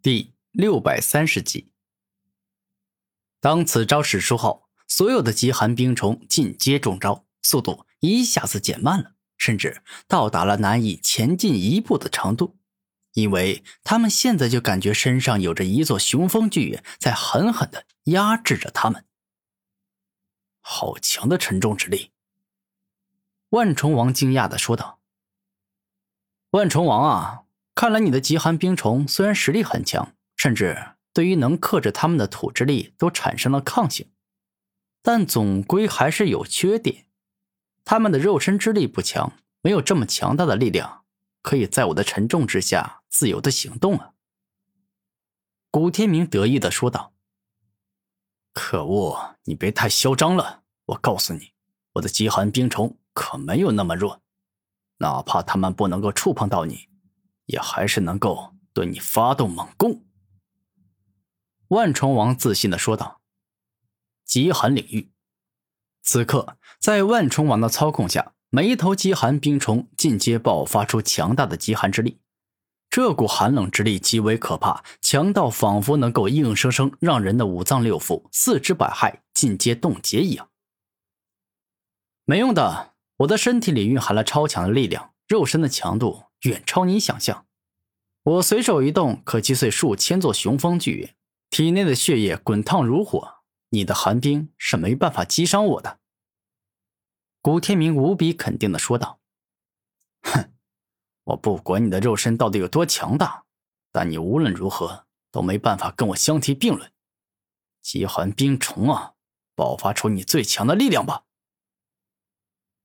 [0.00, 1.72] 第六百三十集，
[3.40, 12.56] 当此招使出后，所有的极寒冰虫进阶中招，速度一下子减慢了，甚至到达了难以前进一步的程度，
[13.14, 19.04] 因为他们现在就感觉身上有着一座雄风巨岩在狠狠的压制着他们。
[20.60, 22.12] 好强的沉重之力！
[23.48, 25.00] 万虫王惊讶的说道
[26.50, 27.42] ：“万虫王啊！”
[27.78, 34.10] 看来你的极寒冰虫虽然实力很强，甚至对于能克制他们的土之力都产生了抗性，
[35.00, 37.06] 但总归还是有缺点。
[37.84, 41.04] 他们的肉身之力不强，没有这么强大的力量，
[41.40, 44.14] 可以在我的沉重之下自由的行动啊！
[45.70, 47.12] 古天明得意的说道
[48.52, 50.64] ：“可恶，你别太嚣张了！
[50.86, 51.52] 我告诉你，
[51.92, 54.20] 我的极寒冰虫可没有那么弱，
[54.96, 56.88] 哪怕他们不能够触碰到你。”
[57.48, 60.04] 也还是能够对你发动猛攻。”
[61.68, 63.20] 万虫王自信的说道。
[64.24, 65.10] 极寒领域，
[66.02, 72.20] 此刻在万虫王的操控下，每一头极寒冰虫进阶爆发出强大的极寒之力。
[72.90, 80.50] 这股寒冷之力极为可怕，强到仿佛能够硬生生让人的五脏六腑、四肢百骸进阶冻结一样。
[82.24, 86.24] 没用的，我的身体里蕴含了超强的力量，肉身的强度。
[86.42, 87.47] 远超你想象，
[88.28, 91.16] 我随手一动，可击碎数千座雄风巨岩，
[91.48, 93.36] 体内的血液滚烫如火，
[93.70, 95.98] 你的寒冰是没办法击伤我的。”
[97.40, 99.22] 古天明无比肯定的说道。
[100.28, 100.52] “哼，
[101.24, 103.46] 我不管你的肉身到底有多强大，
[103.90, 106.92] 但你无论如何都没办法跟我相提并论。
[107.80, 109.14] 极寒冰虫啊，
[109.54, 111.24] 爆发出你最强的力量吧！”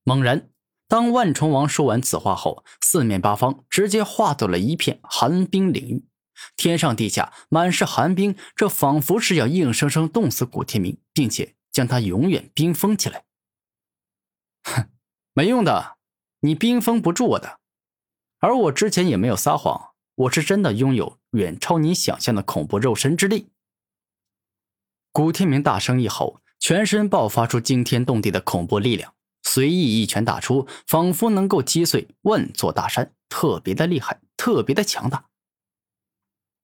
[0.04, 0.53] 猛然。
[0.86, 6.04] 当万虫王说完此话后，四面八方直接化作了一片寒冰领域，
[6.56, 13.24] 天上地下满是寒冰，这仿佛是要硬生生冻死古天明，并且将他永远冰封起来。
[14.64, 14.90] 哼，
[15.32, 15.96] 没用的，
[16.40, 17.60] 你冰封不住我的。
[18.40, 23.48] 而我之前也没有撒谎，我是真的拥有远超你想象的恐怖肉身之力。
[25.12, 29.14] 古天明大声一吼，全身爆发出惊天动地的恐怖力量。
[29.44, 35.26] 随意一拳打出，仿佛能够击碎万座大山，特别的厉害，特别的强大。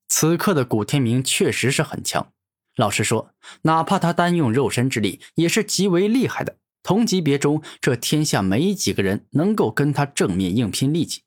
[0.09, 2.33] 此刻的古天明确实是很强，
[2.75, 3.33] 老实说，
[3.63, 6.57] 哪怕他单用肉身之力，也是极为厉害的。
[6.83, 11.23] 同级别中，这天下没几个人能够跟他正面硬拼力气。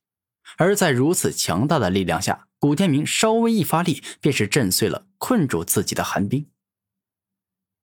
[0.57, 6.49] 而在如此强大的力量下，古天明稍微一发力，便是震碎了困住自己的寒冰。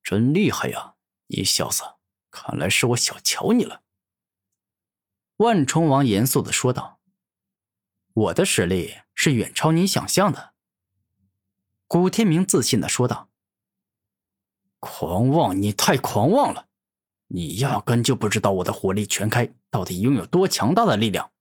[0.03, 0.95] 真厉害呀，
[1.27, 1.83] 你小子！
[2.31, 3.83] 看来是我小瞧你了。”
[5.37, 6.99] 万虫王严肃的说道
[8.13, 10.53] ，“我的实力是远超你想象的。”
[11.87, 13.29] 古天明自信的说道
[14.79, 16.67] ，“狂妄，你太狂妄了！
[17.27, 21.31] 你压根就不知道我的火力全开到底拥有多强大的力量，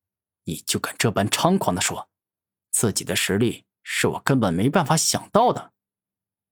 [0.45, 2.09] 你就敢这般猖狂的说，
[2.71, 5.73] 自己的实力是我根本没办法想到的，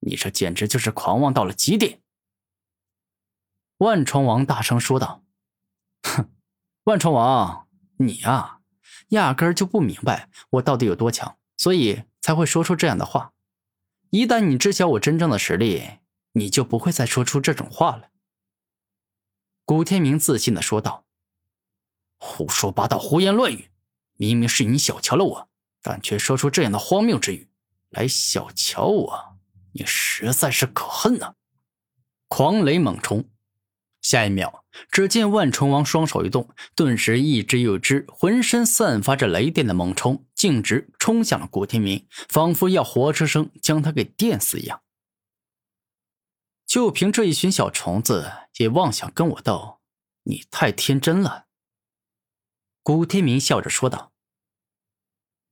[0.01, 2.03] 你这简直就是狂妄到了极点！”
[3.79, 5.23] 万虫王大声说道
[6.03, 6.31] ：“哼，
[6.85, 7.69] 万虫王，
[7.99, 8.61] 你呀，
[9.11, 13.33] 压根儿就不明白我到底有多强，所以才会说出这样的话。
[14.11, 15.99] 一旦你知晓我真正的实力，
[16.33, 18.11] 你就不会再说出这种话了。”
[19.65, 21.05] 古天明自信的说道
[22.19, 23.71] ：“胡说八道，胡言乱语！
[24.15, 25.49] 明明是你小瞧了我，
[25.83, 27.49] 但却说出这样的荒谬之语
[27.91, 29.39] 来小瞧我，
[29.75, 31.35] 你实在是可恨呐！”
[32.27, 33.31] 狂雷猛冲。
[34.09, 44.81] 下一秒，只见万虫王双手一动，顿时一只又一只浑身散发着雷电的猛虫径直冲向了古天明，仿佛要活生生将他给电死一样。
[46.65, 49.81] 就凭这一群小虫子也妄想跟我斗，
[50.23, 51.45] 你太天真了。”
[52.83, 54.15] 古天明笑着说道，“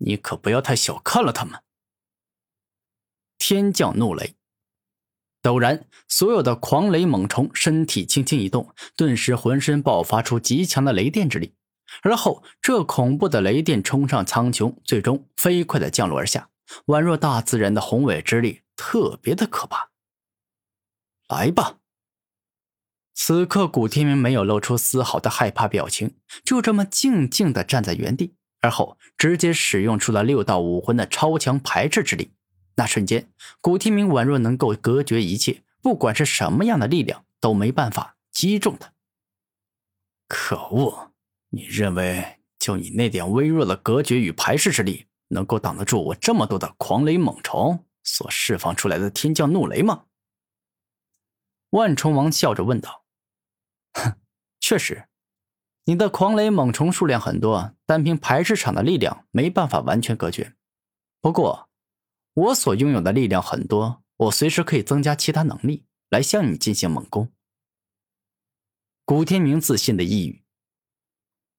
[0.01, 1.63] 你可不要太小看了他们。”
[3.37, 4.35] 天降怒雷。
[5.47, 11.55] 陡然，所有的狂雷猛虫身体轻轻一动，顿时浑身爆发出极强的雷电之力。
[12.03, 16.49] 而后，这恐怖的雷电冲上苍穹，最终飞快的降落而下，
[16.87, 19.91] 宛若大自然的宏伟之力，特别的可怕。
[21.29, 21.77] 来吧！
[23.15, 32.33] 此刻，古天明没有露出丝毫的害怕表情，就这么静静的站在原地，而后直接使用出了六道武魂的超强排斥之力。
[32.77, 33.31] 那瞬间，
[33.61, 38.93] 古天明宛若能够隔绝一切，不管是什么样的力量都没办法击中他。
[40.29, 41.13] 可恶！
[41.51, 47.85] 你认为就你那点微弱的隔绝与排斥之力，能够挡得住我这么多的狂雷猛虫？
[48.03, 50.05] 所释放出来的天降怒雷吗？
[51.71, 53.05] 万虫王笑着问道
[53.95, 54.13] ：“哼，
[54.61, 55.09] 确实，
[55.87, 60.55] 你的狂雷猛虫数量很多，单凭排斥场的力量没办法完全隔绝。
[61.21, 61.69] 不过，
[62.37, 67.33] 我所拥有的力量很多，我随时可以增加其他能力来向你进行猛攻。”
[69.07, 70.45] 古天明自信的一语。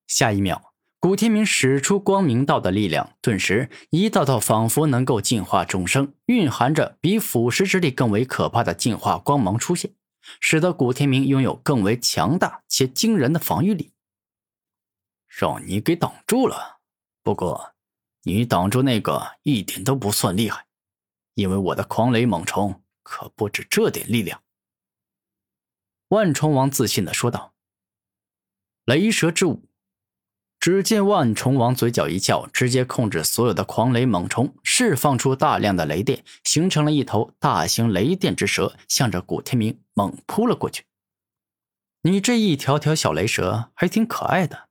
[0.06, 9.96] 下一秒，古天明使出光明道的力量，顿时一道道仿佛能够净化众生、蕴含着比腐蚀之力更为可怕的净化光芒出现。
[10.40, 13.94] 使得古天明拥有更为强大且惊人的防御力，
[15.26, 16.82] 让你给挡住了。
[17.24, 17.74] 不过，
[18.24, 20.67] 你挡住那个一点都不算厉害，
[21.38, 24.44] 因为我的狂雷猛虫可不止这点力量。”
[26.10, 27.54] 万虫王自信的说道。
[28.86, 29.64] 雷蛇之舞。
[30.60, 40.86] 只见万虫王嘴角一翘，直接控制所有的狂雷猛虫，释放出大量的雷电，形成了一头大型雷电之蛇，向着古天明猛扑了过去。
[42.02, 44.70] 你这一条条小雷蛇还挺可爱的。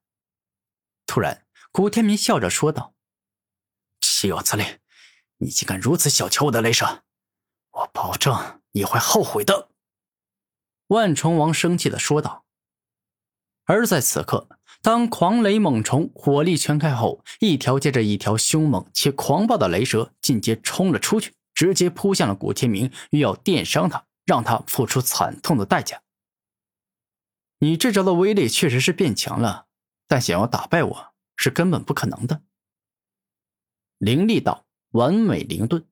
[1.07, 2.95] 突然，古天明笑着说道
[4.03, 4.65] ：“岂有此理！
[5.39, 7.03] 你竟敢如此小瞧我的雷蛇，
[7.73, 9.71] 我保证你会后悔的。”
[10.89, 12.45] 万虫王生气的说道。
[13.65, 14.49] 而在此刻。
[14.83, 26.03] 当狂雷猛虫火力全开后，一条接着一条凶猛且狂暴的雷蛇进阶冲了出去，直接扑向了古天明，欲要电伤他，让他付出惨痛的代价。
[27.59, 29.67] 你这招的威力确实是变强了，
[30.07, 32.43] 但想要打败我是根本不可能的。
[33.99, 35.85] 灵力道完美灵盾，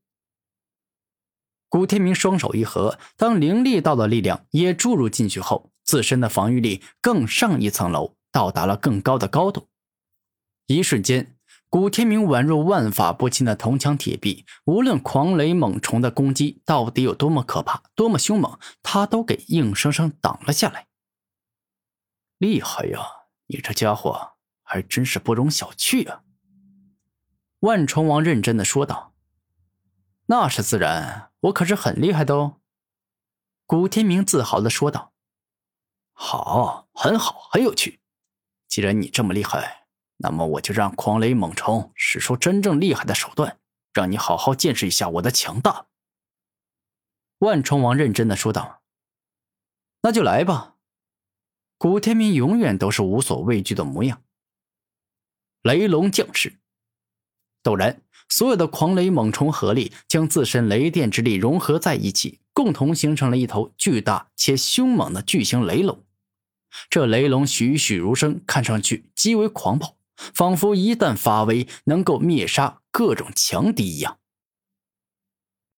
[1.68, 8.16] 古天明双手一合，当灵力道的力量也注入进去后，自身的防御力更上一层楼。
[8.34, 9.68] 到达了更高的高度，
[10.66, 11.38] 一瞬间，
[11.68, 20.88] 古天明宛若万法不侵的铜墙铁壁，无论狂雷猛虫的攻击到底有多么可怕、多么凶猛，他都给硬生生挡了下来。
[22.38, 22.98] 厉害呀，
[23.46, 24.32] 你这家伙
[24.64, 26.23] 还真是不容小觑啊！
[27.64, 29.14] 万虫王认真的说道
[30.28, 32.60] ：“那是自然，我可是很厉害的哦。”
[33.64, 35.14] 古天明自豪的说道
[36.12, 38.00] ：“好，很好，很有趣。”
[38.68, 39.86] 既然你这么厉害，
[40.18, 43.58] 那么我就让狂雷猛虫使出真正厉害的手段，
[43.94, 45.86] 让你好好见识一下我的强大。”
[47.40, 48.82] 万虫王认真的说道。
[50.02, 50.76] “那就来吧。”
[51.78, 54.22] 古天明永远都是无所畏惧的模样。
[55.62, 56.58] 雷龙降世，
[57.64, 66.04] 陡然，所有的狂雷猛虫合力，将自身雷电之力融合在一起，共同形成了一头巨大且凶猛的巨型雷龙。
[66.90, 74.18] 这雷龙栩栩如生，看上去极为狂暴，仿佛一旦发威，能够灭杀各种强敌一样。